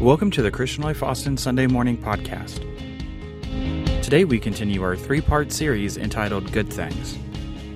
[0.00, 2.62] Welcome to the Christian Life Austin Sunday Morning Podcast.
[4.00, 7.18] Today we continue our three part series entitled Good Things.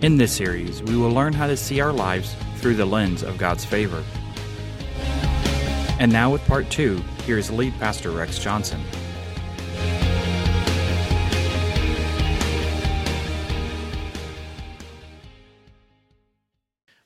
[0.03, 3.39] In this series, we will learn how to see our lives through the lens of
[3.39, 4.05] God's favor.
[5.99, 8.81] And now, with part two, here's lead pastor Rex Johnson.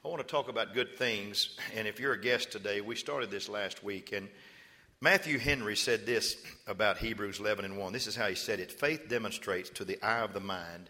[0.05, 3.30] I want to talk about good things, and if you're a guest today, we started
[3.30, 4.28] this last week, and
[5.02, 7.92] Matthew Henry said this about Hebrews 11 and 1.
[7.92, 10.88] This is how he said it Faith demonstrates to the eye of the mind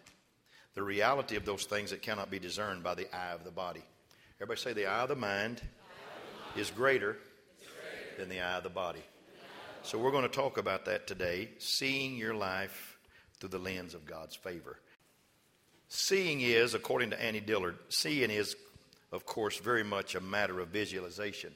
[0.75, 3.83] the reality of those things that cannot be discerned by the eye of the body.
[4.37, 5.61] Everybody say, The eye of the mind
[6.57, 7.17] is greater
[8.17, 9.03] than the eye of the body.
[9.83, 12.99] So we're going to talk about that today seeing your life
[13.41, 14.79] through the lens of God's favor.
[15.89, 18.55] Seeing is, according to Annie Dillard, seeing is,
[19.11, 21.53] of course, very much a matter of visualization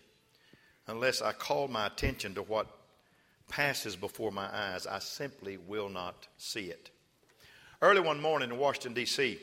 [0.90, 2.66] unless I call my attention to what
[3.48, 6.91] passes before my eyes, I simply will not see it.
[7.80, 9.38] Early one morning in Washington, D.C.,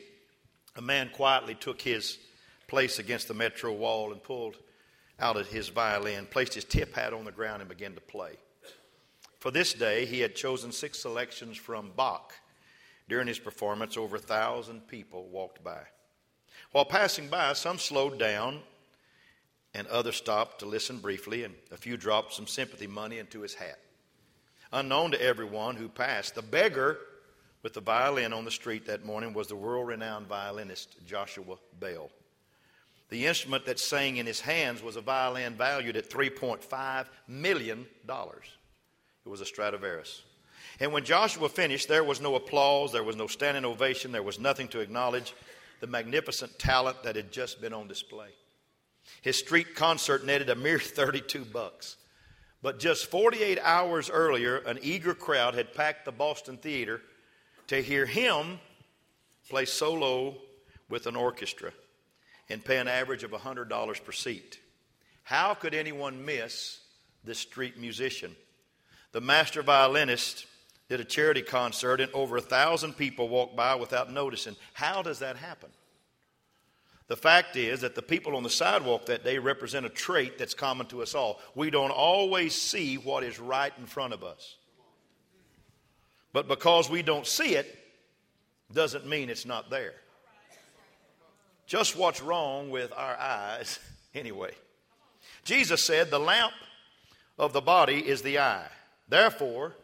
[0.76, 2.18] a man quietly took his
[2.68, 4.56] place against the metro wall and pulled
[5.18, 8.36] out his violin, placed his tip hat on the ground, and began to play.
[9.40, 12.32] For this day, he had chosen six selections from Bach.
[13.08, 15.80] During his performance, over a thousand people walked by.
[16.72, 18.60] While passing by, some slowed down
[19.78, 23.54] and others stopped to listen briefly, and a few dropped some sympathy money into his
[23.54, 23.78] hat.
[24.72, 26.98] Unknown to everyone who passed, the beggar
[27.62, 32.10] with the violin on the street that morning was the world renowned violinist Joshua Bell.
[33.10, 37.86] The instrument that sang in his hands was a violin valued at $3.5 million.
[38.08, 40.24] It was a Stradivarius.
[40.80, 44.40] And when Joshua finished, there was no applause, there was no standing ovation, there was
[44.40, 45.34] nothing to acknowledge
[45.78, 48.30] the magnificent talent that had just been on display.
[49.22, 51.96] His street concert netted a mere 32 bucks.
[52.62, 57.00] But just 48 hours earlier, an eager crowd had packed the Boston Theater
[57.68, 58.58] to hear him
[59.48, 60.34] play solo
[60.88, 61.72] with an orchestra
[62.48, 64.58] and pay an average of $100 per seat.
[65.22, 66.80] How could anyone miss
[67.22, 68.34] this street musician?
[69.12, 70.46] The master violinist
[70.88, 74.56] did a charity concert, and over a thousand people walked by without noticing.
[74.72, 75.68] How does that happen?
[77.08, 80.52] The fact is that the people on the sidewalk that day represent a trait that's
[80.52, 81.40] common to us all.
[81.54, 84.56] We don't always see what is right in front of us.
[86.34, 87.74] But because we don't see it,
[88.72, 89.94] doesn't mean it's not there.
[91.66, 93.78] Just what's wrong with our eyes,
[94.14, 94.52] anyway.
[95.44, 96.52] Jesus said, The lamp
[97.38, 98.68] of the body is the eye.
[99.08, 99.74] Therefore,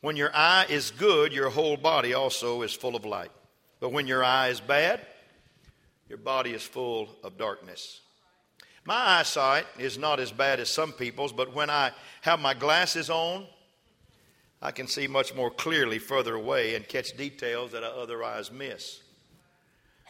[0.00, 3.30] when your eye is good, your whole body also is full of light.
[3.78, 5.00] But when your eye is bad,
[6.08, 8.00] your body is full of darkness.
[8.84, 13.08] My eyesight is not as bad as some people's, but when I have my glasses
[13.08, 13.46] on,
[14.60, 19.00] I can see much more clearly further away and catch details that I otherwise miss.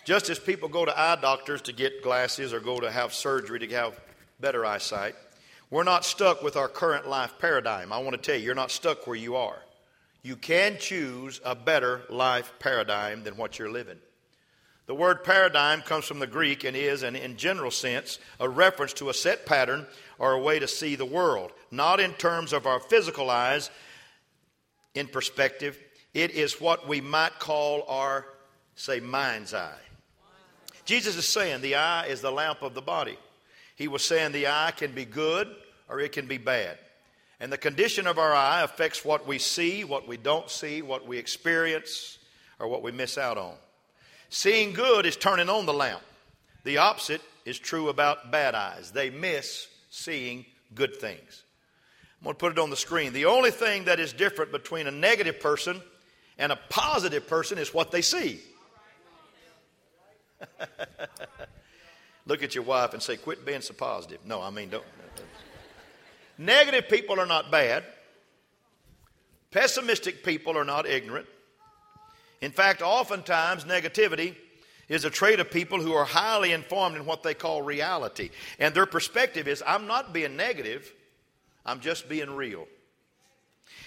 [0.05, 3.61] Just as people go to eye doctors to get glasses or go to have surgery
[3.61, 3.99] to have
[4.41, 5.15] better eyesight,
[5.71, 7.93] we're not stuck with our current life paradigm.
[7.93, 9.59] I want to tell you, you're not stuck where you are.
[10.23, 13.99] You can choose a better life paradigm than what you're living.
[14.87, 18.93] The word paradigm comes from the Greek and is, and in general sense, a reference
[18.95, 19.87] to a set pattern
[20.19, 23.71] or a way to see the world, not in terms of our physical eyes
[24.95, 25.79] in perspective.
[26.13, 28.27] It is what we might call our,
[28.75, 29.73] say, mind's eye.
[30.85, 33.19] Jesus is saying the eye is the lamp of the body.
[33.77, 35.49] He was saying the eye can be good
[35.89, 36.79] or it can be bad.
[37.41, 41.07] And the condition of our eye affects what we see, what we don't see, what
[41.07, 42.19] we experience,
[42.61, 43.55] or what we miss out on.
[44.29, 46.03] Seeing good is turning on the lamp.
[46.65, 48.91] The opposite is true about bad eyes.
[48.91, 51.43] They miss seeing good things.
[52.21, 53.13] I'm going to put it on the screen.
[53.13, 55.81] The only thing that is different between a negative person
[56.39, 58.41] and a positive person is what they see.
[62.27, 64.21] Look at your wife and say, Quit being so positive.
[64.25, 64.85] No, I mean, don't.
[66.39, 67.85] Negative people are not bad.
[69.51, 71.27] Pessimistic people are not ignorant.
[72.41, 74.35] In fact, oftentimes negativity
[74.89, 78.31] is a trait of people who are highly informed in what they call reality.
[78.59, 80.93] And their perspective is I'm not being negative,
[81.65, 82.67] I'm just being real.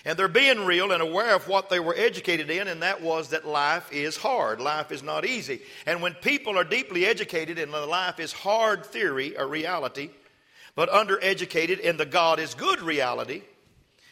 [0.06, 3.30] And they're being real and aware of what they were educated in, and that was
[3.30, 4.62] that life is hard.
[4.62, 5.62] Life is not easy.
[5.86, 10.10] And when people are deeply educated in the life is hard theory or reality,
[10.76, 13.42] but undereducated in the God is good reality,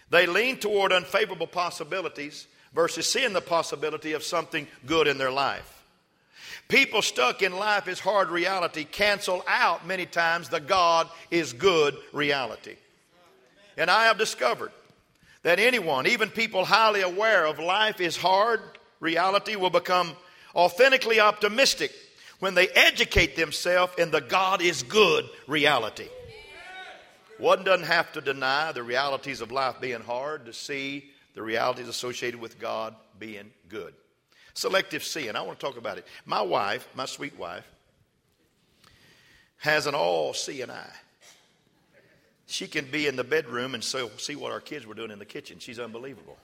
[0.09, 5.71] they lean toward unfavorable possibilities versus seeing the possibility of something good in their life.
[6.67, 11.95] People stuck in life is hard reality cancel out many times the God is good
[12.11, 12.75] reality.
[13.77, 14.71] And I have discovered
[15.43, 18.61] that anyone, even people highly aware of life is hard,
[18.99, 20.11] reality will become
[20.55, 21.91] authentically optimistic
[22.39, 26.09] when they educate themselves in the God is good reality.
[27.37, 31.87] One doesn't have to deny the realities of life being hard to see the realities
[31.87, 33.93] associated with God being good.
[34.53, 35.35] Selective seeing.
[35.35, 36.07] I want to talk about it.
[36.25, 37.69] My wife, my sweet wife,
[39.57, 40.93] has an all seeing eye.
[42.47, 45.19] She can be in the bedroom and so see what our kids were doing in
[45.19, 45.59] the kitchen.
[45.59, 46.37] She's unbelievable.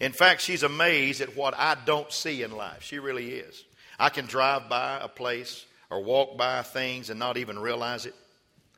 [0.00, 2.82] In fact, she's amazed at what I don't see in life.
[2.82, 3.64] She really is.
[3.98, 8.14] I can drive by a place or walk by things and not even realize it,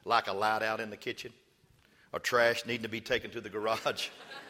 [0.05, 1.32] like a light out in the kitchen,
[2.12, 4.08] or trash needing to be taken to the garage,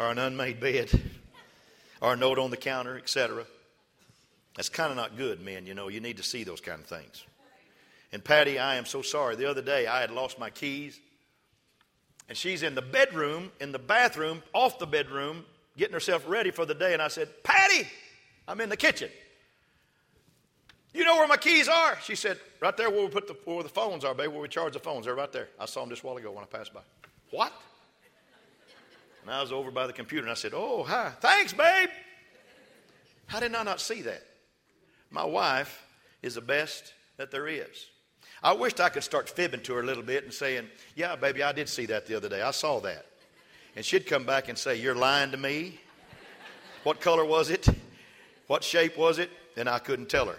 [0.00, 0.90] or an unmade bed,
[2.00, 3.44] or a note on the counter, etc.
[4.56, 5.66] That's kind of not good, men.
[5.66, 7.24] You know, you need to see those kind of things.
[8.10, 9.36] And Patty, I am so sorry.
[9.36, 10.98] The other day I had lost my keys.
[12.28, 15.44] And she's in the bedroom, in the bathroom, off the bedroom,
[15.76, 16.92] getting herself ready for the day.
[16.92, 17.86] And I said, Patty,
[18.48, 19.10] I'm in the kitchen.
[20.94, 21.98] You know where my keys are?
[22.02, 24.48] She said, Right there where we put the, where the phones are, baby, where we
[24.48, 25.04] charge the phones.
[25.06, 25.48] They're right there.
[25.58, 26.80] I saw them just a while ago when I passed by.
[27.30, 27.52] What?
[29.22, 31.12] And I was over by the computer and I said, Oh, hi.
[31.20, 31.90] Thanks, babe.
[33.26, 34.22] How did I not see that?
[35.10, 35.86] My wife
[36.22, 37.86] is the best that there is.
[38.42, 41.42] I wished I could start fibbing to her a little bit and saying, Yeah, baby,
[41.42, 42.42] I did see that the other day.
[42.42, 43.06] I saw that.
[43.76, 45.78] And she'd come back and say, You're lying to me.
[46.82, 47.68] What color was it?
[48.46, 49.30] What shape was it?
[49.56, 50.38] And I couldn't tell her.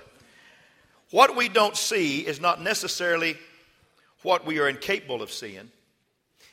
[1.11, 3.37] What we don't see is not necessarily
[4.23, 5.69] what we are incapable of seeing.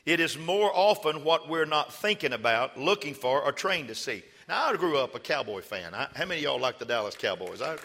[0.09, 4.23] It is more often what we're not thinking about, looking for, or trained to see.
[4.47, 5.93] Now, I grew up a Cowboy fan.
[5.93, 7.61] I, how many of y'all like the Dallas Cowboys?
[7.61, 7.77] I,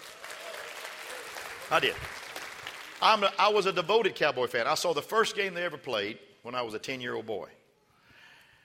[1.70, 1.94] I did.
[3.02, 4.66] I'm a, I was a devoted Cowboy fan.
[4.66, 7.26] I saw the first game they ever played when I was a 10 year old
[7.26, 7.50] boy.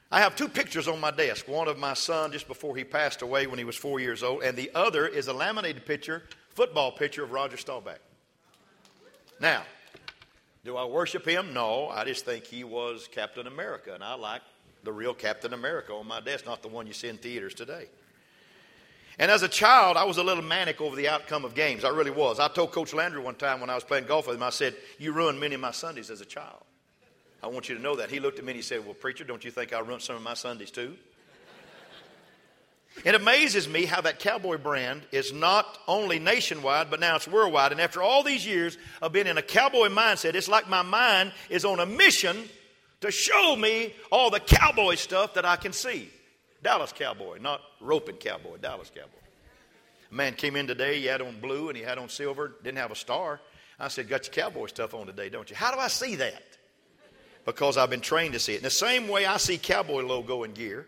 [0.10, 3.24] I have two pictures on my desk one of my son just before he passed
[3.24, 6.94] away when he was four years old, and the other is a laminated picture, football
[6.94, 8.00] picture of Roger Staubach.
[9.42, 9.64] Now,
[10.66, 11.54] do I worship him?
[11.54, 14.42] No, I just think he was Captain America, and I like
[14.84, 17.88] the real Captain America on my desk, not the one you see in theaters today.
[19.18, 21.84] And as a child, I was a little manic over the outcome of games.
[21.84, 22.40] I really was.
[22.40, 24.76] I told Coach Landry one time when I was playing golf with him, I said,
[24.98, 26.64] You ruined many of my Sundays as a child.
[27.44, 28.10] I want you to know that.
[28.10, 30.16] He looked at me and he said, Well, preacher, don't you think I ruined some
[30.16, 30.96] of my Sundays too?
[33.06, 37.72] It amazes me how that cowboy brand is not only nationwide, but now it's worldwide.
[37.72, 41.32] And after all these years of being in a cowboy mindset, it's like my mind
[41.50, 42.50] is on a mission
[43.02, 46.10] to show me all the cowboy stuff that I can see.
[46.62, 49.08] Dallas Cowboy, not roping cowboy, Dallas Cowboy.
[50.12, 52.80] A man came in today, he had on blue and he had on silver, didn't
[52.80, 53.40] have a star.
[53.80, 55.56] I said, Got your cowboy stuff on today, don't you?
[55.56, 56.44] How do I see that?
[57.46, 58.58] Because I've been trained to see it.
[58.58, 60.86] In the same way I see cowboy logo and gear,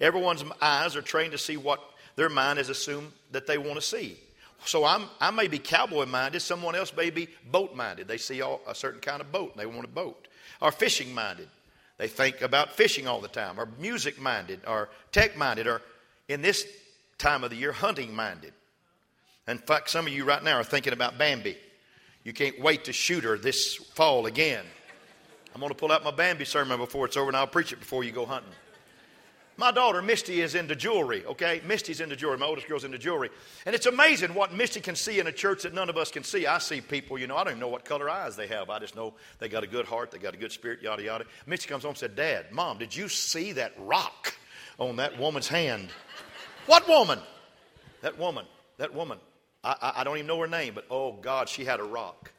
[0.00, 1.80] everyone's eyes are trained to see what
[2.16, 4.18] their mind has assumed that they want to see.
[4.64, 8.08] So I'm, I may be cowboy minded, someone else may be boat minded.
[8.08, 10.28] They see all, a certain kind of boat and they want a boat.
[10.60, 11.48] Or fishing minded.
[11.98, 15.80] They think about fishing all the time, or music minded, or tech minded, or
[16.28, 16.66] in this
[17.18, 18.52] time of the year, hunting minded.
[19.48, 21.56] In fact, some of you right now are thinking about Bambi.
[22.24, 24.64] You can't wait to shoot her this fall again.
[25.54, 27.78] I'm going to pull out my Bambi sermon before it's over, and I'll preach it
[27.78, 28.52] before you go hunting.
[29.58, 31.62] My daughter, Misty, is into jewelry, okay?
[31.66, 32.36] Misty's into jewelry.
[32.36, 33.30] My oldest girl's into jewelry.
[33.64, 36.24] And it's amazing what Misty can see in a church that none of us can
[36.24, 36.46] see.
[36.46, 38.68] I see people, you know, I don't even know what color eyes they have.
[38.68, 41.24] I just know they got a good heart, they got a good spirit, yada, yada.
[41.46, 44.34] Misty comes home and said, Dad, Mom, did you see that rock
[44.78, 45.88] on that woman's hand?
[46.66, 47.18] what woman?
[48.02, 48.44] That woman,
[48.76, 49.18] that woman.
[49.64, 52.30] I, I, I don't even know her name, but oh, God, she had a rock.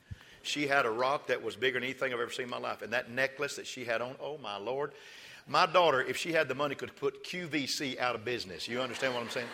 [0.44, 2.84] She had a rock that was bigger than anything I've ever seen in my life.
[2.84, 4.94] And that necklace that she had on, oh, my Lord.
[5.48, 8.68] My daughter, if she had the money, could put QVC out of business.
[8.68, 9.48] You understand what I'm saying?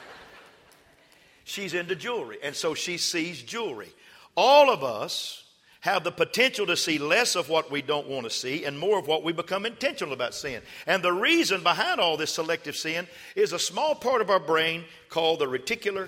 [1.44, 3.94] She's into jewelry, and so she sees jewelry.
[4.36, 5.44] All of us
[5.82, 8.98] have the potential to see less of what we don't want to see and more
[8.98, 10.62] of what we become intentional about seeing.
[10.88, 14.86] And the reason behind all this selective seeing is a small part of our brain
[15.10, 16.08] called the reticular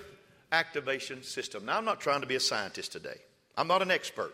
[0.53, 1.65] activation system.
[1.65, 3.19] Now, I'm not trying to be a scientist today,
[3.57, 4.33] I'm not an expert.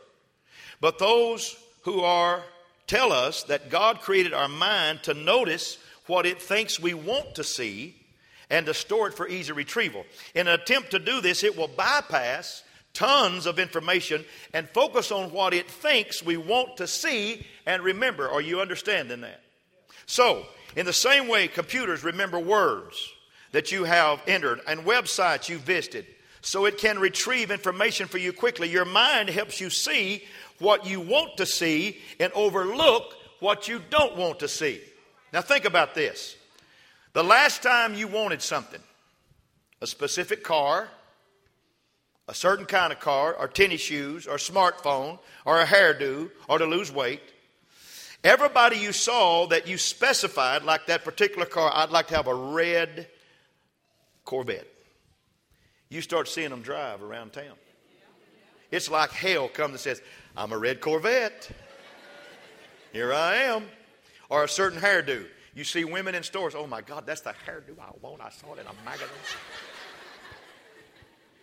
[0.80, 2.44] But those who are
[2.92, 7.44] tell us that God created our mind to notice what it thinks we want to
[7.44, 7.96] see
[8.50, 10.06] and to store it for easy retrieval.
[10.36, 15.32] In an attempt to do this, it will bypass tons of information and focus on
[15.32, 18.30] what it thinks we want to see and remember.
[18.30, 19.40] Are you understanding that?
[20.06, 20.46] So,
[20.76, 23.10] in the same way, computers remember words
[23.54, 26.08] that you have entered and websites you visited
[26.42, 28.70] so it can retrieve information for you quickly.
[28.70, 30.24] Your mind helps you see
[30.60, 34.82] what you want to see and overlook what you don't want to see.
[35.34, 36.36] Now, think about this.
[37.14, 38.82] The last time you wanted something,
[39.82, 40.88] a specific car,
[42.28, 46.66] a certain kind of car, or tennis shoes, or smartphone, or a hairdo, or to
[46.66, 47.22] lose weight,
[48.24, 52.36] everybody you saw that you specified, like that particular car, I'd like to have a
[52.36, 53.08] red
[54.24, 54.71] Corvette.
[55.92, 57.54] You start seeing them drive around town.
[58.72, 60.02] It's like hell comes and says,
[60.38, 61.52] I'm a red Corvette.
[62.94, 63.66] Here I am.
[64.30, 65.26] Or a certain hairdo.
[65.54, 68.22] You see women in stores, oh my God, that's the hairdo I want.
[68.22, 69.10] I saw it in a magazine.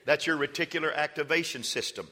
[0.07, 2.09] That's your reticular activation system.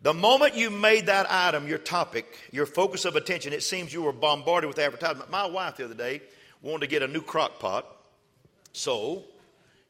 [0.00, 4.02] The moment you made that item your topic, your focus of attention, it seems you
[4.02, 5.28] were bombarded with advertisement.
[5.28, 6.22] My wife the other day
[6.62, 7.84] wanted to get a new crock pot.
[8.72, 9.24] So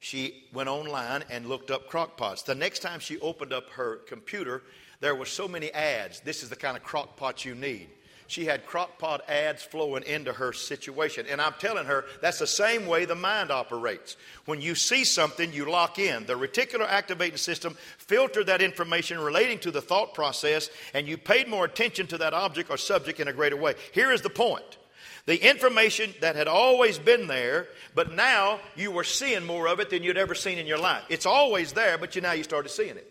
[0.05, 2.43] she went online and looked up crock pots.
[2.43, 4.63] The next time she opened up her computer,
[5.01, 6.21] there were so many ads.
[6.21, 7.89] This is the kind of crock pot you need.
[8.27, 11.25] She had crock pot ads flowing into her situation.
[11.27, 14.19] And I'm telling her that's the same way the mind operates.
[14.45, 16.27] When you see something, you lock in.
[16.27, 21.49] The reticular activating system filtered that information relating to the thought process, and you paid
[21.49, 23.75] more attention to that object or subject in a greater way.
[23.93, 24.77] Here is the point.
[25.27, 29.89] The information that had always been there, but now you were seeing more of it
[29.89, 31.03] than you'd ever seen in your life.
[31.09, 33.11] It's always there, but you now you started seeing it.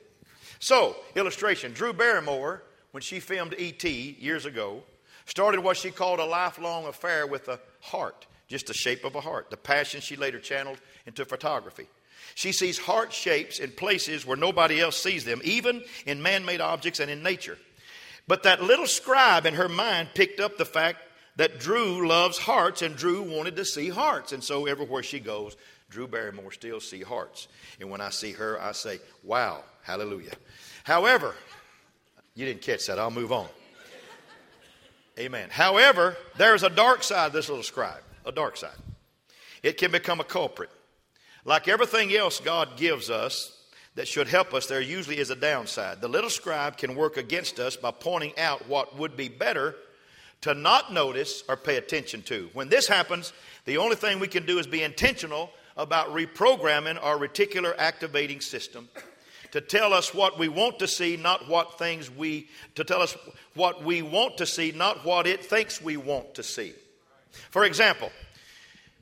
[0.60, 4.18] So, illustration Drew Barrymore, when she filmed E.T.
[4.20, 4.84] years ago,
[5.26, 9.22] started what she called a lifelong affair with a heart, just the shape of a
[9.22, 11.88] heart, the passion she later channeled into photography.
[12.36, 16.62] She sees heart shapes in places where nobody else sees them, even in man made
[16.62, 17.58] objects and in nature.
[18.28, 21.00] But that little scribe in her mind picked up the fact
[21.36, 24.32] that Drew loves hearts, and Drew wanted to see hearts.
[24.34, 25.56] And so everywhere she goes,
[25.90, 27.48] Drew Barrymore still see hearts.
[27.80, 30.34] And when I see her, I say, wow, hallelujah.
[30.84, 31.36] However,
[32.36, 33.00] you didn't catch that.
[33.00, 33.48] I'll move on.
[35.20, 35.50] Amen.
[35.52, 38.72] However, there's a dark side of this little scribe, a dark side.
[39.62, 40.72] It can become a culprit.
[41.46, 43.60] Like everything else God gives us
[43.96, 46.02] that should help us, there usually is a downside.
[46.02, 49.76] The little scribe can work against us by pointing out what would be better
[50.44, 52.50] to not notice or pay attention to.
[52.54, 53.32] When this happens,
[53.66, 58.90] the only thing we can do is be intentional about reprogramming our reticular activating system
[59.52, 63.16] to tell us what we want to see, not what things we, to tell us
[63.54, 66.74] what we want to see, not what it thinks we want to see.
[67.50, 68.12] For example,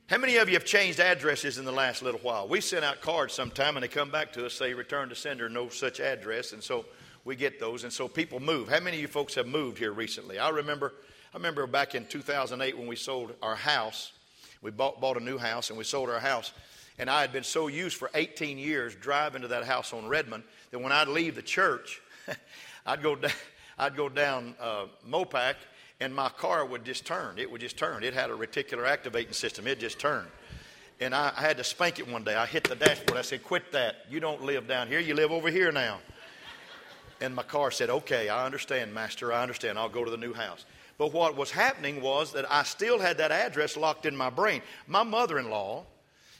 [0.06, 2.46] how many of you have changed addresses in the last little while?
[2.46, 5.48] We sent out cards sometime and they come back to us, say, return to sender,
[5.48, 6.52] no such address.
[6.52, 6.84] And so
[7.24, 7.82] we get those.
[7.82, 8.68] And so people move.
[8.68, 10.38] How many of you folks have moved here recently?
[10.38, 10.92] I remember,
[11.32, 14.12] I remember back in 2008 when we sold our house.
[14.60, 16.52] We bought, bought a new house and we sold our house.
[16.98, 20.44] And I had been so used for 18 years driving to that house on Redmond
[20.70, 22.02] that when I'd leave the church,
[22.86, 23.32] I'd go down,
[23.78, 25.54] I'd go down uh, Mopac
[26.00, 27.38] and my car would just turn.
[27.38, 28.04] It would just turn.
[28.04, 29.66] It had a reticular activating system.
[29.66, 30.28] It just turned.
[31.00, 32.34] And I, I had to spank it one day.
[32.34, 33.18] I hit the dashboard.
[33.18, 34.04] I said, Quit that.
[34.10, 35.00] You don't live down here.
[35.00, 35.98] You live over here now.
[37.22, 39.32] And my car said, Okay, I understand, Master.
[39.32, 39.78] I understand.
[39.78, 40.66] I'll go to the new house.
[41.02, 44.62] But what was happening was that I still had that address locked in my brain.
[44.86, 45.84] My mother in law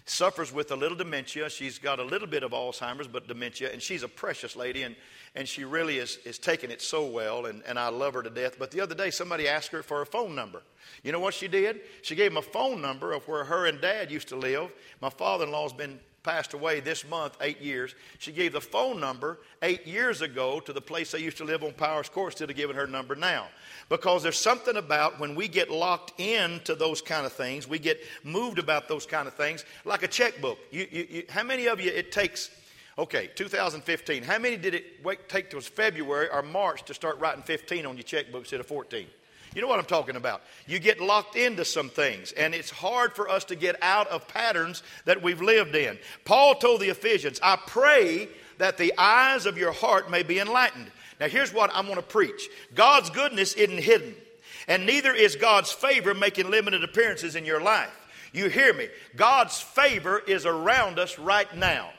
[0.05, 1.51] suffers with a little dementia.
[1.51, 4.95] She's got a little bit of Alzheimer's, but dementia, and she's a precious lady, and,
[5.35, 8.31] and she really is, is taking it so well, and, and I love her to
[8.31, 8.55] death.
[8.57, 10.63] But the other day, somebody asked her for a phone number.
[11.03, 11.81] You know what she did?
[12.03, 14.71] She gave him a phone number of where her and dad used to live.
[15.01, 17.95] My father in law's been passed away this month, eight years.
[18.19, 21.63] She gave the phone number eight years ago to the place they used to live
[21.63, 23.49] on Powers Court instead of giving her number now.
[23.89, 28.01] Because there's something about when we get locked into those kind of things, we get
[28.23, 30.59] moved about those kind of things, like a checkbook.
[30.71, 32.51] You, you, you, how many of you it takes,
[32.99, 37.87] okay, 2015, how many did it take till February or March to start writing 15
[37.87, 39.07] on your checkbook instead of 14?
[39.55, 40.43] You know what I'm talking about.
[40.67, 44.27] You get locked into some things, and it's hard for us to get out of
[44.29, 45.99] patterns that we've lived in.
[46.25, 48.29] Paul told the Ephesians, I pray
[48.59, 50.91] that the eyes of your heart may be enlightened.
[51.21, 54.15] Now, here's what I'm going to preach God's goodness isn't hidden,
[54.69, 57.93] and neither is God's favor making limited appearances in your life.
[58.33, 58.89] You hear me?
[59.17, 61.91] God's favor is around us right now.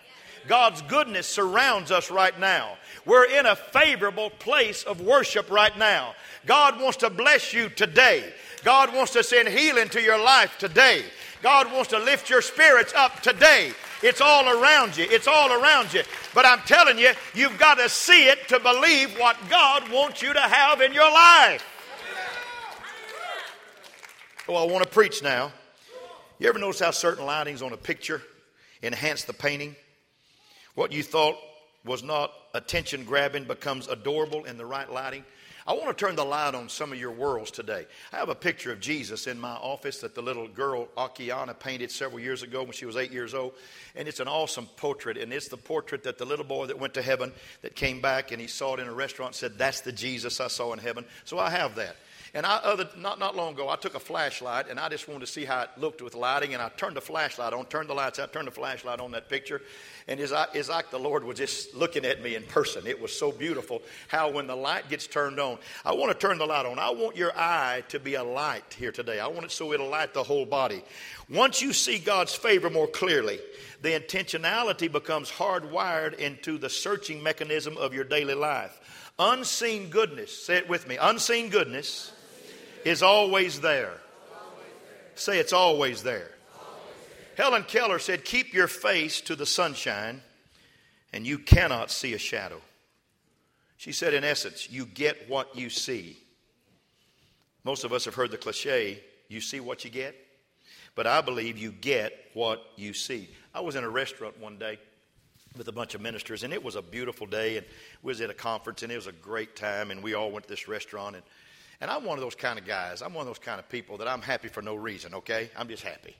[0.48, 2.78] God's goodness surrounds us right now.
[3.06, 6.16] We're in a favorable place of worship right now.
[6.46, 8.34] God wants to bless you today.
[8.64, 11.04] God wants to send healing to your life today.
[11.42, 13.74] God wants to lift your spirits up today.
[14.02, 15.06] It's all around you.
[15.10, 16.04] It's all around you.
[16.34, 20.34] But I'm telling you, you've got to see it to believe what God wants you
[20.34, 21.66] to have in your life.
[24.48, 25.52] Oh, I want to preach now.
[26.40, 28.22] You ever notice how certain lightings on a picture
[28.82, 29.76] enhance the painting?
[30.76, 31.38] What you thought
[31.86, 35.24] was not attention grabbing becomes adorable in the right lighting.
[35.66, 37.86] I want to turn the light on some of your worlds today.
[38.12, 41.90] I have a picture of Jesus in my office that the little girl Akiana painted
[41.90, 43.54] several years ago when she was eight years old.
[43.96, 45.18] And it's an awesome portrait.
[45.18, 48.34] And it's the portrait that the little boy that went to heaven that came back
[48.34, 51.06] and he saw it in a restaurant said, That's the Jesus I saw in heaven.
[51.24, 51.96] So I have that.
[52.36, 55.20] And I, other, not, not long ago, I took a flashlight and I just wanted
[55.20, 56.56] to see how it looked with lighting.
[56.56, 59.30] And I turned the flashlight on, turned the lights out, turned the flashlight on that
[59.30, 59.62] picture.
[60.08, 62.88] And it's, it's like the Lord was just looking at me in person.
[62.88, 66.40] It was so beautiful how when the light gets turned on, I want to turn
[66.40, 66.80] the light on.
[66.80, 69.20] I want your eye to be a light here today.
[69.20, 70.82] I want it so it'll light the whole body.
[71.30, 73.40] Once you see God's favor more clearly,
[73.84, 78.80] the intentionality becomes hardwired into the searching mechanism of your daily life.
[79.20, 82.12] Unseen goodness, say it with me, unseen goodness
[82.86, 83.94] is always there.
[85.16, 86.32] Say it's always there.
[87.38, 90.22] Helen Keller said, Keep your face to the sunshine,
[91.12, 92.62] and you cannot see a shadow.
[93.84, 96.18] She said, in essence, you get what you see.
[97.66, 100.16] Most of us have heard the cliche, you see what you get.
[100.96, 103.30] But I believe you get what you see.
[103.54, 104.80] I was in a restaurant one day
[105.58, 107.66] with a bunch of ministers, and it was a beautiful day, and
[108.04, 110.44] we was at a conference, and it was a great time, and we all went
[110.44, 111.24] to this restaurant, and
[111.84, 113.02] and I'm one of those kind of guys.
[113.02, 115.52] I'm one of those kind of people that I'm happy for no reason, okay?
[115.58, 116.16] I'm just happy.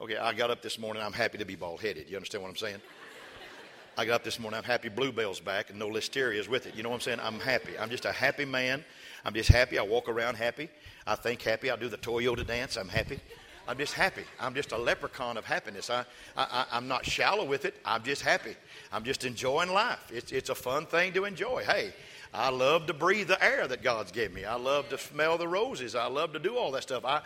[0.00, 2.10] Okay, I got up this morning, I'm happy to be bald headed.
[2.10, 2.80] You understand what I'm saying?
[3.96, 6.74] I got up this morning, I'm happy Bluebell's back and no Listeria's with it.
[6.74, 7.20] You know what I'm saying?
[7.22, 7.78] I'm happy.
[7.78, 8.84] I'm just a happy man.
[9.24, 9.78] I'm just happy.
[9.78, 10.68] I walk around happy.
[11.06, 11.70] I think happy.
[11.70, 12.76] I do the Toyota dance.
[12.76, 13.20] I'm happy.
[13.68, 14.24] I'm just happy.
[14.40, 15.90] I'm just a leprechaun of happiness.
[15.90, 16.04] I,
[16.36, 17.76] I, I'm not shallow with it.
[17.84, 18.56] I'm just happy.
[18.90, 20.10] I'm just enjoying life.
[20.12, 21.62] It's, it's a fun thing to enjoy.
[21.62, 21.92] Hey,
[22.34, 24.44] I love to breathe the air that God's given me.
[24.44, 25.94] I love to smell the roses.
[25.94, 27.04] I love to do all that stuff.
[27.04, 27.20] I,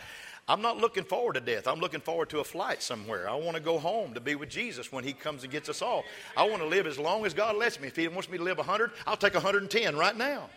[0.49, 1.67] I'm not looking forward to death.
[1.67, 3.29] I'm looking forward to a flight somewhere.
[3.29, 5.81] I want to go home to be with Jesus when He comes and gets us
[5.81, 6.03] all.
[6.35, 7.87] I want to live as long as God lets me.
[7.87, 10.49] If He wants me to live 100, I'll take 110 right now.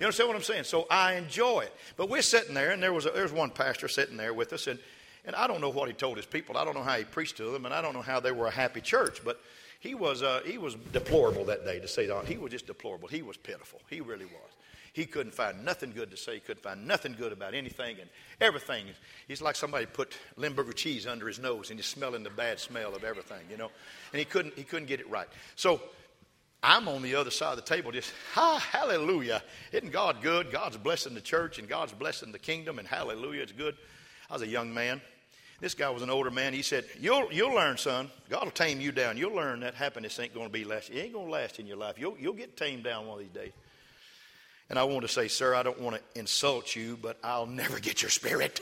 [0.00, 0.64] You understand what I'm saying?
[0.64, 1.74] So I enjoy it.
[1.96, 4.52] But we're sitting there, and there was, a, there was one pastor sitting there with
[4.52, 4.78] us, and,
[5.24, 6.56] and I don't know what he told his people.
[6.56, 8.46] I don't know how he preached to them, and I don't know how they were
[8.46, 9.20] a happy church.
[9.24, 9.40] But
[9.84, 12.24] he was, uh, he was deplorable that day, to say that.
[12.24, 13.06] He was just deplorable.
[13.06, 13.82] He was pitiful.
[13.90, 14.50] He really was.
[14.94, 16.34] He couldn't find nothing good to say.
[16.34, 18.08] He couldn't find nothing good about anything and
[18.40, 18.86] everything.
[19.28, 22.94] He's like somebody put Limburger cheese under his nose and he's smelling the bad smell
[22.94, 23.70] of everything, you know.
[24.12, 25.28] And he couldn't, he couldn't get it right.
[25.54, 25.82] So
[26.62, 29.42] I'm on the other side of the table just, ha, hallelujah.
[29.70, 30.50] Isn't God good?
[30.50, 33.76] God's blessing the church and God's blessing the kingdom and hallelujah, it's good.
[34.30, 35.02] I was a young man.
[35.64, 36.52] This guy was an older man.
[36.52, 38.10] He said, You'll, you'll learn, son.
[38.28, 39.16] God will tame you down.
[39.16, 40.90] You'll learn that happiness ain't going to be last.
[40.90, 41.98] It ain't going to last in your life.
[41.98, 43.52] You'll, you'll get tamed down one of these days.
[44.68, 47.80] And I want to say, Sir, I don't want to insult you, but I'll never
[47.80, 48.60] get your spirit.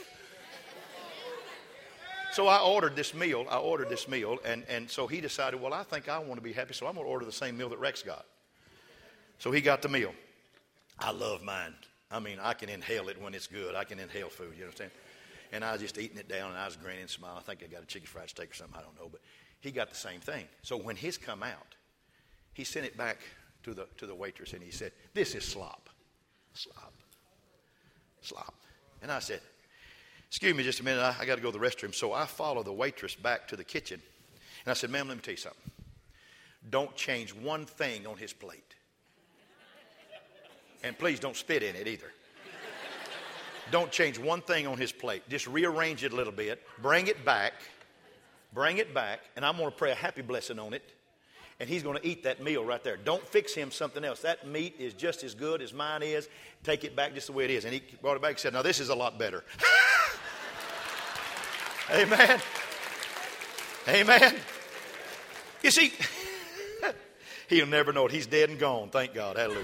[2.31, 3.47] so I ordered this meal.
[3.49, 4.37] I ordered this meal.
[4.45, 6.93] And, and so he decided, Well, I think I want to be happy, so I'm
[6.93, 8.25] going to order the same meal that Rex got.
[9.39, 10.13] So he got the meal.
[10.99, 11.73] I love mine.
[12.09, 13.75] I mean, I can inhale it when it's good.
[13.75, 14.91] I can inhale food, you understand?
[15.53, 17.37] And I was just eating it down, and I was grinning and smiling.
[17.37, 18.75] I think I got a chicken fried steak or something.
[18.75, 19.21] I don't know, but
[19.61, 20.45] he got the same thing.
[20.63, 21.75] So when his come out,
[22.53, 23.19] he sent it back
[23.61, 25.89] to the to the waitress, and he said, "This is slop,
[26.53, 26.93] slop,
[28.21, 28.55] slop."
[29.03, 29.41] And I said,
[30.27, 31.01] "Excuse me, just a minute.
[31.01, 33.55] I, I got to go to the restroom." So I follow the waitress back to
[33.55, 34.01] the kitchen,
[34.65, 35.71] and I said, "Ma'am, let me tell you something.
[36.67, 38.73] Don't change one thing on his plate,
[40.83, 42.11] and please don't spit in it either."
[43.73, 45.23] Don't change one thing on his plate.
[45.29, 46.61] Just rearrange it a little bit.
[46.79, 47.53] Bring it back.
[48.53, 49.21] Bring it back.
[49.35, 50.87] And I'm going to pray a happy blessing on it.
[51.59, 52.97] And he's going to eat that meal right there.
[52.97, 54.21] Don't fix him something else.
[54.21, 56.29] That meat is just as good as mine is.
[56.63, 57.65] Take it back just the way it is.
[57.65, 59.43] And he brought it back and said, Now, this is a lot better.
[61.91, 62.39] Amen.
[63.87, 64.35] Amen.
[65.63, 65.93] You see,
[67.49, 68.11] he'll never know it.
[68.11, 68.89] He's dead and gone.
[68.91, 69.35] Thank God.
[69.35, 69.63] Hallelujah.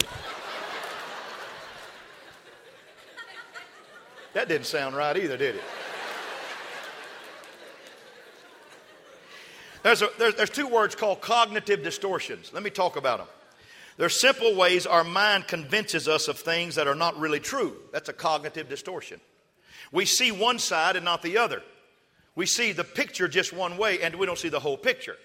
[4.39, 5.63] That didn't sound right either, did it?
[9.83, 12.53] There's, a, there's, there's two words called cognitive distortions.
[12.53, 13.27] Let me talk about them.
[13.97, 17.75] They're simple ways our mind convinces us of things that are not really true.
[17.91, 19.19] That's a cognitive distortion.
[19.91, 21.61] We see one side and not the other.
[22.33, 25.17] We see the picture just one way and we don't see the whole picture.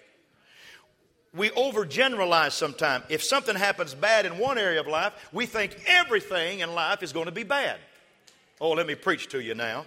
[1.32, 3.04] We overgeneralize sometimes.
[3.10, 7.12] If something happens bad in one area of life, we think everything in life is
[7.12, 7.78] going to be bad.
[8.60, 9.84] Oh, let me preach to you now.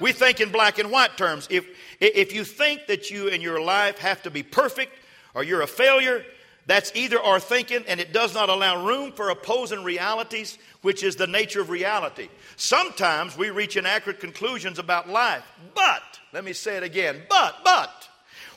[0.00, 1.46] We think in black and white terms.
[1.50, 1.66] If,
[2.00, 4.92] if you think that you in your life have to be perfect
[5.34, 6.24] or you're a failure,
[6.66, 11.16] that's either our thinking and it does not allow room for opposing realities, which is
[11.16, 12.28] the nature of reality.
[12.56, 15.44] Sometimes we reach inaccurate conclusions about life.
[15.74, 18.08] But, let me say it again, but, but,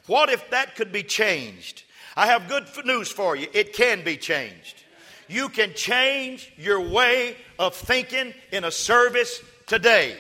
[0.07, 1.83] what if that could be changed?
[2.15, 3.47] I have good news for you.
[3.53, 4.83] It can be changed.
[5.27, 10.17] You can change your way of thinking in a service today.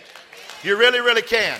[0.63, 1.59] You really, really can.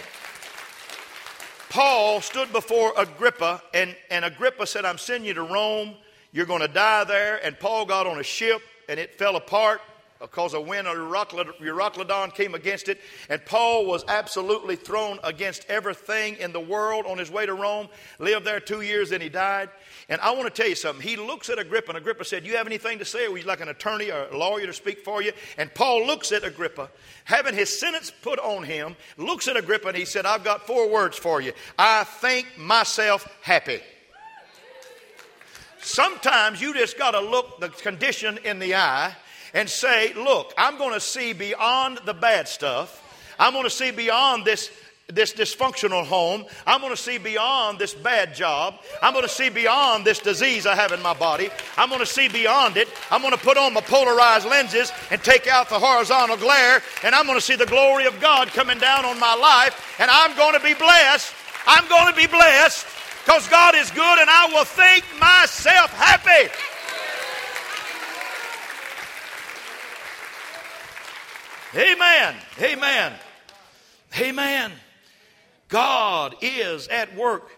[1.70, 5.96] Paul stood before Agrippa, and, and Agrippa said, I'm sending you to Rome.
[6.32, 7.44] You're going to die there.
[7.46, 9.82] And Paul got on a ship, and it fell apart
[10.20, 13.00] because a wind of Euroclydon came against it.
[13.30, 17.88] And Paul was absolutely thrown against everything in the world on his way to Rome.
[18.20, 19.70] Lived there two years, then he died.
[20.10, 21.06] And I want to tell you something.
[21.06, 23.28] He looks at Agrippa, and Agrippa said, You have anything to say?
[23.28, 25.34] Would you like an attorney or a lawyer to speak for you?
[25.58, 26.90] And Paul looks at Agrippa,
[27.26, 30.90] having his sentence put on him, looks at Agrippa, and he said, I've got four
[30.90, 31.52] words for you.
[31.78, 33.82] I think myself happy.
[35.80, 39.16] Sometimes you just got to look the condition in the eye
[39.54, 43.04] and say, Look, I'm going to see beyond the bad stuff.
[43.40, 44.70] I'm going to see beyond this
[45.14, 46.46] this dysfunctional home.
[46.66, 48.76] I'm going to see beyond this bad job.
[49.02, 51.50] I'm going to see beyond this disease I have in my body.
[51.78, 52.90] I'm going to see beyond it.
[53.10, 57.16] I'm going to put on my polarized lenses and take out the horizontal glare, and
[57.16, 60.36] I'm going to see the glory of God coming down on my life, and I'm
[60.36, 61.34] going to be blessed.
[61.66, 62.86] I'm going to be blessed
[63.24, 66.52] because God is good, and I will think myself happy.
[71.76, 72.36] Amen.
[72.62, 73.14] Amen.
[74.20, 74.72] Amen.
[75.68, 77.52] God is at work.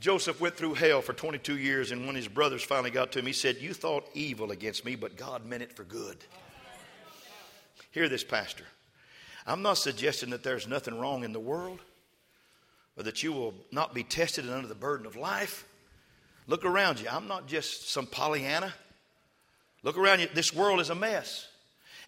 [0.00, 3.26] Joseph went through hell for 22 years, and when his brothers finally got to him,
[3.26, 6.16] he said, You thought evil against me, but God meant it for good.
[7.90, 8.64] Hear this, Pastor.
[9.46, 11.80] I'm not suggesting that there's nothing wrong in the world
[12.96, 15.66] or that you will not be tested and under the burden of life.
[16.46, 17.08] Look around you.
[17.10, 18.72] I'm not just some Pollyanna.
[19.82, 20.28] Look around you.
[20.34, 21.48] This world is a mess.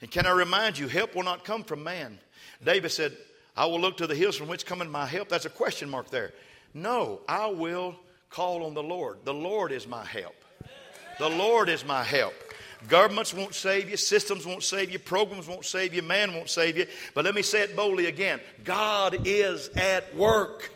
[0.00, 2.18] And can I remind you, help will not come from man.
[2.64, 3.16] David said,
[3.56, 5.28] I will look to the hills from which cometh my help.
[5.28, 6.32] That's a question mark there.
[6.74, 7.96] No, I will
[8.30, 9.18] call on the Lord.
[9.24, 10.34] The Lord is my help.
[11.18, 12.34] The Lord is my help.
[12.87, 16.76] Governments won't save you, systems won't save you, programs won't save you, man won't save
[16.76, 16.87] you.
[17.12, 20.70] But let me say it boldly again God is at work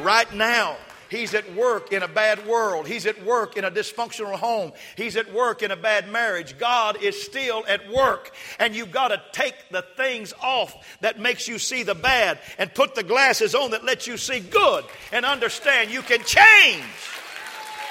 [0.00, 0.76] right now.
[1.12, 2.88] He's at work in a bad world.
[2.88, 4.72] He's at work in a dysfunctional home.
[4.96, 6.56] He's at work in a bad marriage.
[6.56, 8.34] God is still at work.
[8.58, 12.74] And you've got to take the things off that makes you see the bad and
[12.74, 16.82] put the glasses on that let you see good and understand you can change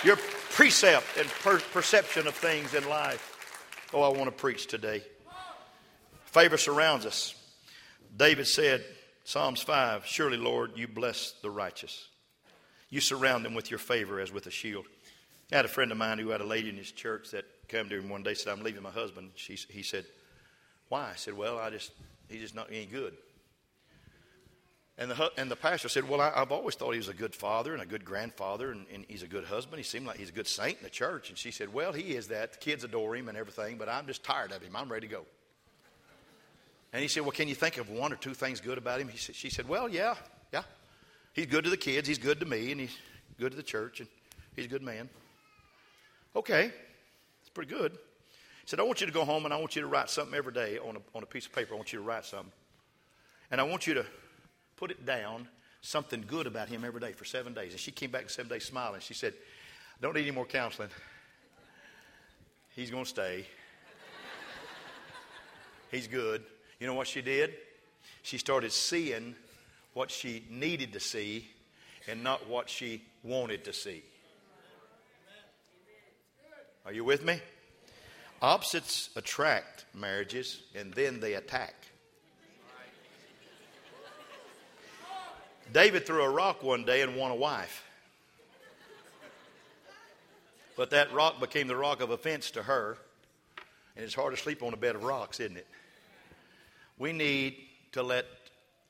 [0.03, 0.15] your
[0.49, 3.87] precept and per- perception of things in life.
[3.93, 5.03] Oh, I want to preach today.
[6.25, 7.35] Favor surrounds us.
[8.17, 8.83] David said,
[9.25, 12.07] Psalms 5 Surely, Lord, you bless the righteous.
[12.91, 14.85] You surround them with your favor as with a shield.
[15.51, 17.89] I had a friend of mine who had a lady in his church that came
[17.89, 19.31] to him one day said, I'm leaving my husband.
[19.35, 20.05] She, he said,
[20.89, 21.09] Why?
[21.11, 21.91] I said, Well, I just,
[22.29, 23.13] he's just not any good.
[24.97, 27.33] And the, and the pastor said, Well, I, have always thought he was a good
[27.33, 29.77] father and a good grandfather, and, and, he's a good husband.
[29.77, 31.29] He seemed like he's a good saint in the church.
[31.29, 32.53] And she said, Well, he is that.
[32.53, 34.75] The kids adore him and everything, but I'm just tired of him.
[34.75, 35.25] I'm ready to go.
[36.93, 39.07] And he said, Well, can you think of one or two things good about him?
[39.07, 40.15] He said, she said, Well, yeah,
[40.51, 40.63] yeah.
[41.33, 42.97] He's good to the kids, he's good to me, and he's
[43.39, 44.09] good to the church, and
[44.55, 45.09] he's a good man.
[46.35, 46.71] Okay,
[47.41, 47.91] it's pretty good.
[47.91, 50.35] He said, I want you to go home and I want you to write something
[50.35, 51.73] every day on a, on a piece of paper.
[51.73, 52.51] I want you to write something.
[53.49, 54.05] And I want you to
[54.77, 55.47] put it down,
[55.81, 57.71] something good about him every day for seven days.
[57.71, 59.01] And she came back in seven days smiling.
[59.01, 59.33] She said,
[60.01, 60.89] Don't need any more counseling.
[62.75, 63.45] He's going to stay.
[65.91, 66.43] He's good.
[66.79, 67.53] You know what she did?
[68.21, 69.35] She started seeing
[69.93, 71.47] what she needed to see
[72.07, 74.03] and not what she wanted to see.
[76.85, 77.39] Are you with me?
[78.41, 81.75] Opposites attract marriages and then they attack.
[85.71, 87.85] David threw a rock one day and won a wife.
[90.75, 92.97] But that rock became the rock of offense to her.
[93.95, 95.67] And it's hard to sleep on a bed of rocks, isn't it?
[96.97, 97.57] We need
[97.91, 98.25] to let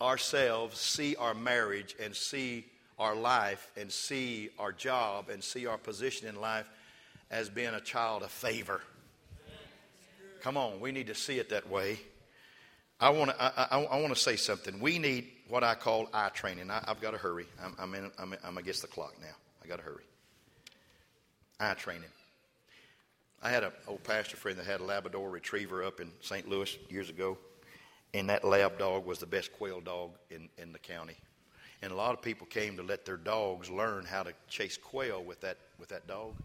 [0.01, 2.65] ourselves see our marriage and see
[2.99, 6.69] our life and see our job and see our position in life
[7.29, 8.81] as being a child of favor.
[10.41, 11.99] Come on, we need to see it that way.
[12.99, 13.41] I want to.
[13.41, 14.79] I, I, I want to say something.
[14.79, 16.69] We need what I call eye training.
[16.69, 17.47] I, have got to hurry.
[17.63, 19.35] I'm, I'm, in, I'm, I'm against the clock now.
[19.63, 20.03] I got to hurry.
[21.59, 22.09] Eye training.
[23.41, 26.47] I had an old pastor friend that had a Labrador Retriever up in St.
[26.47, 27.37] Louis years ago.
[28.13, 31.15] And that lab dog was the best quail dog in, in the county.
[31.81, 35.23] And a lot of people came to let their dogs learn how to chase quail
[35.23, 36.35] with that, with that dog.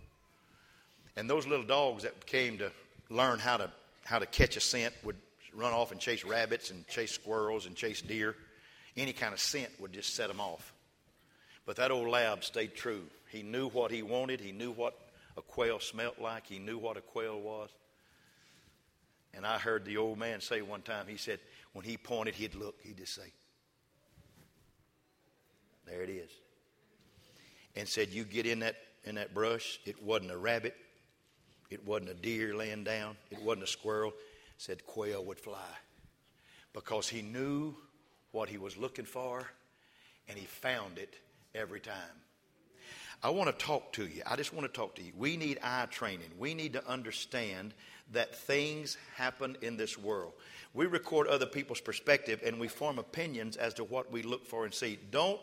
[1.17, 2.71] And those little dogs that came to
[3.11, 3.71] learn how to,
[4.05, 5.17] how to catch a scent would
[5.55, 8.37] run off and chase rabbits and chase squirrels and chase deer.
[8.97, 10.73] Any kind of scent would just set them off.
[11.67, 13.03] But that old lab stayed true.
[13.31, 14.97] He knew what he wanted, he knew what
[15.37, 17.71] a quail smelt like, he knew what a quail was.
[19.35, 21.41] And I heard the old man say one time, he said,
[21.77, 23.35] when he pointed, he'd look, he'd just say,
[25.87, 26.31] There it is.
[27.77, 30.75] And said, You get in that in that brush, it wasn't a rabbit,
[31.69, 34.15] it wasn't a deer laying down, it wasn't a squirrel.
[34.57, 35.69] Said quail would fly.
[36.73, 37.75] Because he knew
[38.33, 39.47] what he was looking for
[40.29, 41.17] and he found it
[41.55, 41.93] every time.
[43.23, 44.23] I want to talk to you.
[44.27, 45.13] I just want to talk to you.
[45.15, 46.31] We need eye training.
[46.39, 47.75] We need to understand
[48.13, 50.33] that things happen in this world.
[50.77, 54.67] We record other people's perspective and we form opinions as to what we look for
[54.67, 54.99] and see.
[55.11, 55.41] Don't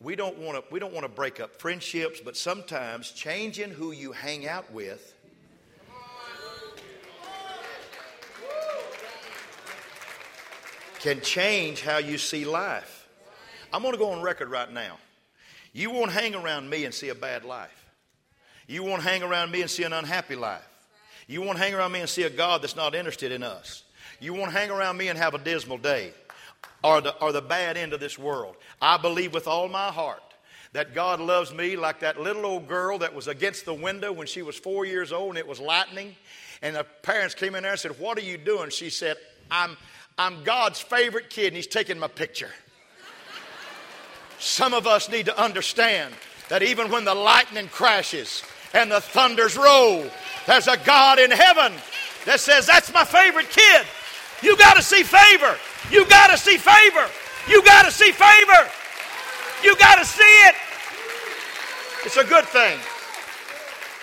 [0.00, 3.92] we don't want to we don't want to break up friendships, but sometimes changing who
[3.92, 5.14] you hang out with
[10.98, 13.08] can change how you see life.
[13.72, 14.98] I'm going to go on record right now.
[15.72, 17.92] You won't hang around me and see a bad life.
[18.66, 20.68] You won't hang around me and see an unhappy life.
[21.28, 23.84] You won't hang around me and see a God that's not interested in us.
[24.22, 26.12] You won't hang around me and have a dismal day
[26.84, 28.54] or the, or the bad end of this world.
[28.80, 30.22] I believe with all my heart
[30.74, 34.28] that God loves me like that little old girl that was against the window when
[34.28, 36.14] she was four years old and it was lightning.
[36.62, 38.70] And the parents came in there and said, What are you doing?
[38.70, 39.16] She said,
[39.50, 39.76] I'm,
[40.16, 42.50] I'm God's favorite kid and he's taking my picture.
[44.38, 46.14] Some of us need to understand
[46.48, 50.06] that even when the lightning crashes and the thunders roll,
[50.46, 51.72] there's a God in heaven
[52.24, 53.84] that says, That's my favorite kid.
[54.42, 55.56] You got to see favor.
[55.90, 57.08] You got to see favor.
[57.48, 58.70] You got to see favor.
[59.62, 60.54] You got to see it.
[62.04, 62.78] It's a good thing.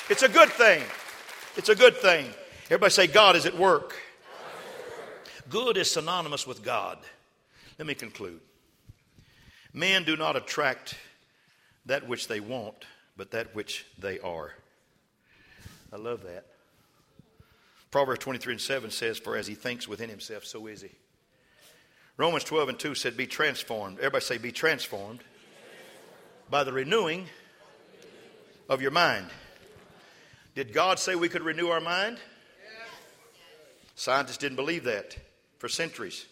[0.10, 0.82] It's a good thing.
[1.58, 2.26] It's a good thing.
[2.66, 3.96] Everybody say, God is at work.
[5.50, 7.00] Good is synonymous with God.
[7.78, 8.40] Let me conclude.
[9.74, 10.96] Men do not attract
[11.86, 12.86] that which they want,
[13.18, 14.54] but that which they are.
[15.92, 16.46] I love that.
[17.92, 20.92] Proverbs 23 and 7 says, For as he thinks within himself, so is he.
[22.18, 23.98] Romans 12 and 2 said, Be transformed.
[23.98, 25.22] Everybody say, Be transformed
[26.50, 27.28] by the renewing
[28.68, 29.28] of your mind.
[30.56, 32.18] Did God say we could renew our mind?
[33.96, 35.18] Scientists didn't believe that
[35.58, 36.26] for centuries.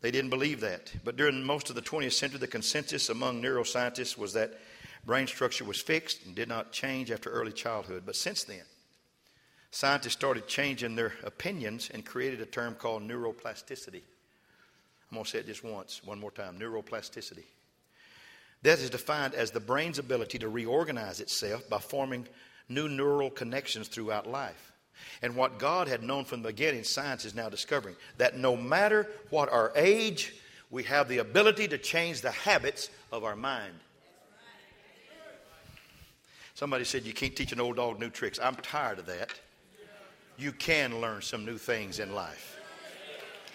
[0.00, 0.92] They didn't believe that.
[1.04, 4.58] But during most of the 20th century, the consensus among neuroscientists was that
[5.04, 8.04] brain structure was fixed and did not change after early childhood.
[8.06, 8.62] But since then,
[9.70, 14.02] scientists started changing their opinions and created a term called neuroplasticity.
[15.10, 17.44] I'm going to say it just once, one more time neuroplasticity.
[18.62, 22.26] That is defined as the brain's ability to reorganize itself by forming
[22.68, 24.72] new neural connections throughout life.
[25.22, 29.08] And what God had known from the beginning, science is now discovering that no matter
[29.30, 30.34] what our age,
[30.70, 33.74] we have the ability to change the habits of our mind.
[36.54, 38.40] Somebody said you can't teach an old dog new tricks.
[38.42, 39.30] I'm tired of that.
[40.38, 42.56] You can learn some new things in life.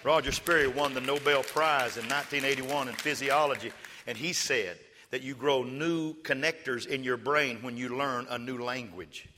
[0.04, 3.72] Roger Sperry won the Nobel Prize in 1981 in physiology,
[4.06, 4.78] and he said
[5.12, 9.30] that you grow new connectors in your brain when you learn a new language.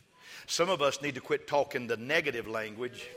[0.47, 3.07] Some of us need to quit talking the negative language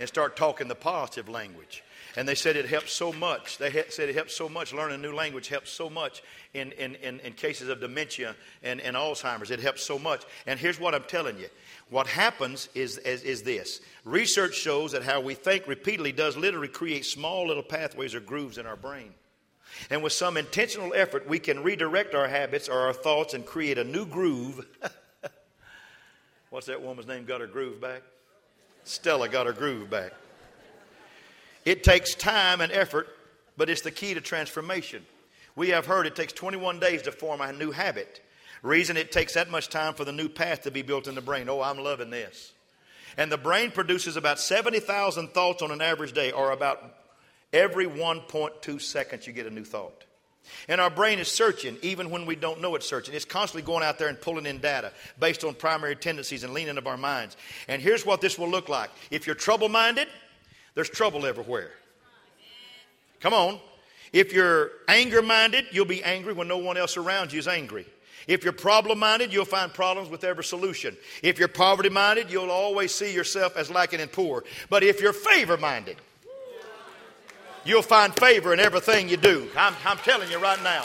[0.00, 1.84] and start talking the positive language.
[2.16, 3.58] And they said it helps so much.
[3.58, 4.72] They said it helps so much.
[4.72, 6.22] Learning a new language helps so much
[6.52, 9.50] in, in, in, in cases of dementia and, and Alzheimer's.
[9.50, 10.24] It helps so much.
[10.46, 11.48] And here's what I'm telling you
[11.90, 16.68] what happens is, is, is this research shows that how we think repeatedly does literally
[16.68, 19.12] create small little pathways or grooves in our brain.
[19.90, 23.78] And with some intentional effort, we can redirect our habits or our thoughts and create
[23.78, 24.66] a new groove
[26.52, 28.02] What's that woman's name got her groove back?
[28.84, 30.12] Stella got her groove back.
[31.64, 33.08] It takes time and effort,
[33.56, 35.04] but it's the key to transformation.
[35.54, 38.20] We have heard it takes 21 days to form a new habit.
[38.62, 41.20] Reason it takes that much time for the new path to be built in the
[41.20, 41.48] brain.
[41.48, 42.52] Oh, I'm loving this.
[43.16, 46.82] And the brain produces about 70,000 thoughts on an average day, or about
[47.52, 50.04] every 1.2 seconds you get a new thought.
[50.68, 53.14] And our brain is searching even when we don't know it's searching.
[53.14, 56.78] It's constantly going out there and pulling in data based on primary tendencies and leaning
[56.78, 57.36] of our minds.
[57.68, 58.90] And here's what this will look like.
[59.10, 60.08] If you're trouble minded,
[60.74, 61.70] there's trouble everywhere.
[63.20, 63.60] Come on.
[64.12, 67.86] If you're anger minded, you'll be angry when no one else around you is angry.
[68.26, 70.96] If you're problem minded, you'll find problems with every solution.
[71.22, 74.44] If you're poverty minded, you'll always see yourself as lacking and poor.
[74.68, 75.96] But if you're favor minded,
[77.64, 79.48] You'll find favor in everything you do.
[79.56, 80.84] I'm, I'm telling you right now.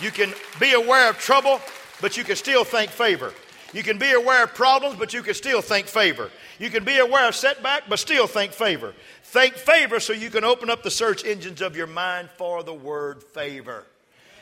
[0.00, 1.60] You can be aware of trouble,
[2.00, 3.34] but you can still think favor.
[3.74, 6.30] You can be aware of problems, but you can still think favor.
[6.60, 8.92] You can be aware of setback, but still think favor.
[9.22, 12.74] Think favor so you can open up the search engines of your mind for the
[12.74, 13.84] word favor.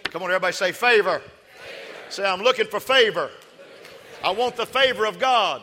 [0.02, 1.20] Come on, everybody say favor.
[1.20, 1.30] favor.
[2.10, 3.30] Say, I'm looking for favor.
[4.24, 5.62] I want the favor of God.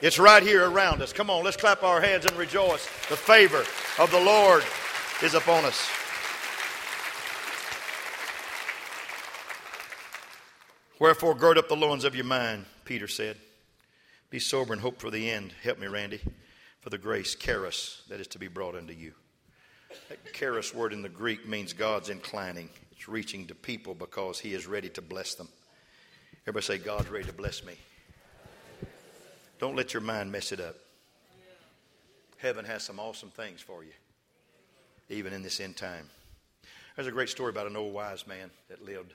[0.00, 1.12] It's right here around us.
[1.12, 2.86] Come on, let's clap our hands and rejoice.
[3.10, 3.62] The favor
[3.98, 4.64] of the Lord
[5.22, 5.86] is upon us.
[10.98, 13.36] Wherefore, gird up the loins of your mind, Peter said.
[14.30, 15.52] Be sober and hope for the end.
[15.60, 16.20] Help me, Randy,
[16.80, 19.12] for the grace, charis, that is to be brought unto you.
[20.08, 22.70] That charis word in the Greek means God's inclining.
[22.92, 25.48] It's reaching to people because He is ready to bless them.
[26.44, 27.74] Everybody say, God's ready to bless me.
[29.58, 30.76] Don't let your mind mess it up.
[32.38, 33.92] Heaven has some awesome things for you,
[35.08, 36.08] even in this end time.
[36.94, 39.12] There's a great story about an old wise man that lived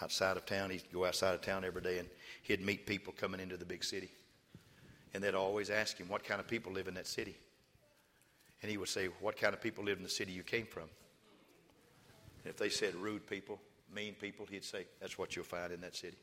[0.00, 0.70] outside of town.
[0.70, 2.08] He'd go outside of town every day and
[2.42, 4.10] he'd meet people coming into the big city.
[5.12, 7.36] And they'd always ask him, What kind of people live in that city?
[8.62, 10.84] And he would say, What kind of people live in the city you came from?
[12.44, 13.60] And if they said rude people,
[13.94, 16.18] mean people, he'd say, That's what you'll find in that city.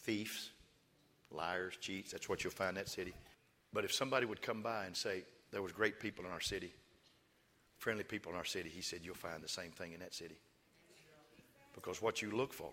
[0.00, 0.50] Thieves,
[1.30, 3.14] liars, cheats, that's what you'll find in that city.
[3.72, 6.72] But if somebody would come by and say, There was great people in our city,
[7.78, 10.36] friendly people in our city, he said, You'll find the same thing in that city.
[11.74, 12.72] Because what you look for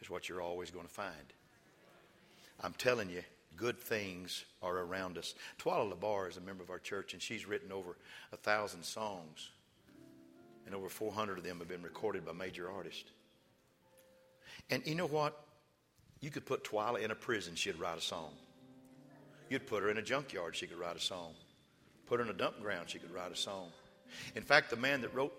[0.00, 1.32] is what you're always going to find.
[2.62, 3.22] I'm telling you,
[3.56, 5.34] good things are around us.
[5.58, 7.96] Twila Labar is a member of our church, and she's written over
[8.32, 9.50] a thousand songs,
[10.66, 13.10] and over 400 of them have been recorded by major artists.
[14.70, 15.38] And you know what?
[16.20, 18.30] You could put Twila in a prison, she'd write a song.
[19.48, 21.34] You'd put her in a junkyard, she could write a song.
[22.06, 23.68] Put her in a dump ground, she could write a song.
[24.34, 25.34] In fact, the man that wrote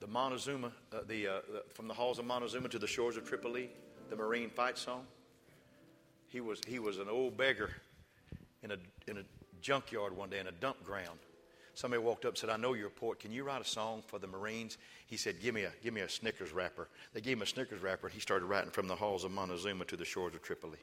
[0.00, 3.28] the Montezuma, uh, the, uh, the, from the halls of Montezuma to the shores of
[3.28, 3.68] Tripoli,
[4.08, 5.04] the Marine fight song.
[6.30, 7.70] He was, he was an old beggar
[8.62, 8.76] in a,
[9.08, 9.22] in a
[9.60, 11.18] junkyard one day in a dump ground.
[11.74, 13.20] Somebody walked up and said, I know you're poet.
[13.20, 14.78] Can you write a song for the Marines?
[15.06, 16.88] He said, Give me a, give me a Snickers wrapper.
[17.14, 19.84] They gave him a Snickers wrapper, and he started writing from the halls of Montezuma
[19.86, 20.78] to the shores of Tripoli.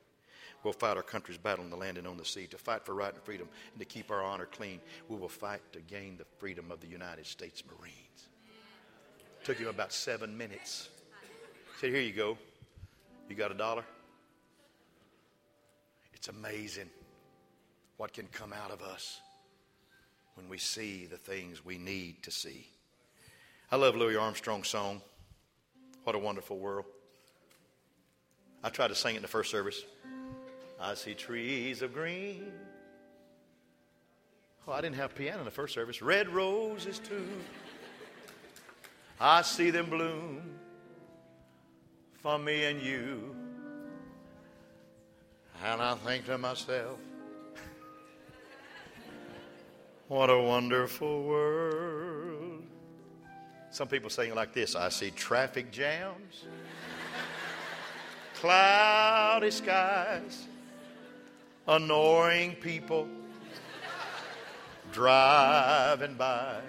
[0.63, 2.95] We'll fight our country's battle in the land and on the sea, to fight for
[2.95, 4.79] right and freedom, and to keep our honor clean.
[5.07, 8.27] We will fight to gain the freedom of the United States Marines.
[9.43, 10.89] Took him about seven minutes.
[11.79, 12.37] Said, Here you go.
[13.29, 13.83] You got a dollar?
[16.17, 16.89] It's amazing
[17.97, 19.21] what can come out of us
[20.33, 22.67] when we see the things we need to see.
[23.71, 25.03] I love Louis Armstrong's song,
[26.05, 26.85] What a Wonderful World.
[28.63, 29.83] I tried to sing it in the first service.
[30.81, 32.51] I see trees of green.
[34.67, 36.01] Oh, I didn't have piano in the first service.
[36.01, 37.27] Red roses too.
[39.19, 40.41] I see them bloom
[42.23, 43.35] for me and you.
[45.63, 46.99] And I think to myself,
[50.07, 52.63] what a wonderful world.
[53.71, 56.45] Some people sing like this I see traffic jams,
[58.35, 60.45] cloudy skies,
[61.67, 63.07] annoying people
[64.91, 66.61] driving by.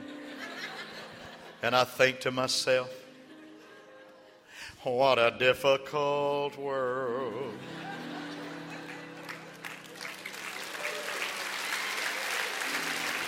[1.62, 2.92] And I think to myself,
[4.82, 7.54] what a difficult world.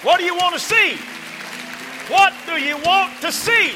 [0.02, 0.96] What do you want to see?
[2.08, 3.72] What do you want to see?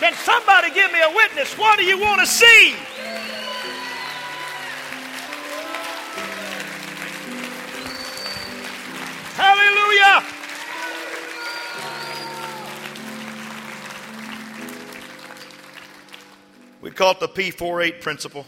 [0.00, 1.56] Can somebody give me a witness?
[1.56, 2.74] What do you want to see?
[9.34, 10.24] Hallelujah!
[16.80, 18.44] We call it the P48 principle.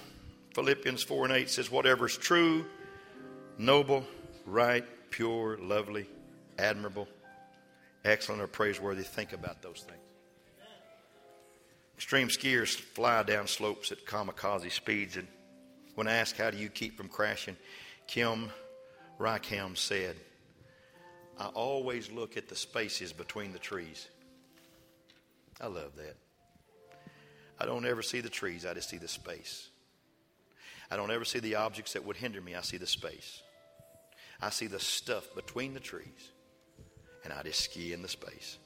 [0.55, 2.65] Philippians 4 and 8 says, Whatever is true,
[3.59, 4.05] noble,
[4.45, 6.09] right, pure, lovely,
[6.59, 7.09] admirable,
[8.05, 10.01] excellent, or praiseworthy, think about those things.
[11.97, 15.29] Extreme skiers fly down slopes at kamikaze speeds, and
[15.95, 17.57] when asked, How do you keep from crashing?
[18.07, 18.51] Kim
[19.19, 20.17] Reichhelm said,
[21.39, 24.09] I always look at the spaces between the trees.
[25.61, 26.17] I love that.
[27.59, 29.69] I don't ever see the trees, I just see the space.
[30.91, 33.43] I don't ever see the objects that would hinder me, I see the space.
[34.41, 36.33] I see the stuff between the trees,
[37.25, 38.59] and I just ski in the space.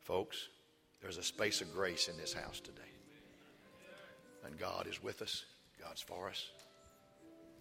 [0.00, 0.48] Folks,
[1.00, 2.80] there's a space of grace in this house today.
[4.44, 5.44] And God is with us,
[5.80, 6.50] God's for us,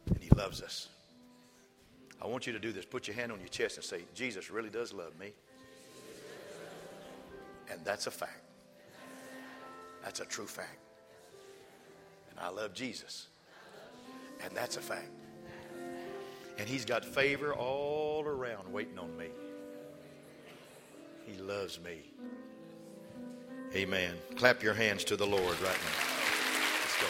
[0.07, 0.89] and He loves us.
[2.21, 2.85] I want you to do this.
[2.85, 5.33] Put your hand on your chest and say, Jesus really does love me.
[7.71, 8.43] And that's a fact.
[10.03, 10.77] That's a true fact.
[12.29, 13.27] And I love Jesus.
[14.43, 15.09] And that's a fact.
[16.61, 19.29] And He's got favor all around waiting on me.
[21.25, 22.03] He loves me.
[23.73, 24.13] Amen.
[24.35, 26.03] Clap your hands to the Lord right now.
[26.83, 27.07] Let's go.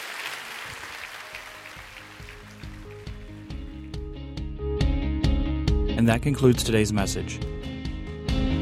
[5.98, 7.38] And that concludes today's message.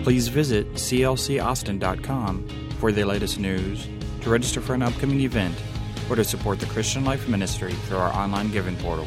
[0.03, 2.49] Please visit clcaustin.com
[2.81, 3.87] for the latest news,
[4.23, 5.55] to register for an upcoming event,
[6.11, 9.07] or to support the Christian Life Ministry through our online giving portal.